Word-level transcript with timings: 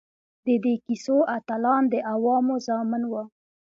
د 0.45 0.47
دې 0.63 0.73
کیسو 0.85 1.17
اتلان 1.37 1.81
د 1.91 1.95
عوامو 2.13 2.55
زامن 2.67 3.03
وو. 3.11 3.23